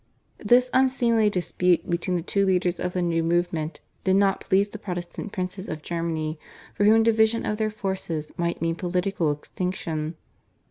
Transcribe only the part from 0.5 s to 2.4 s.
unseemly dispute between the